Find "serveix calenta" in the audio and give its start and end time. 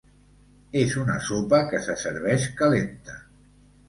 2.05-3.19